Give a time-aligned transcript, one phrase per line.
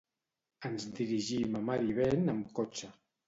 [0.69, 2.93] Ens dirigim a Marivent amb cotxe.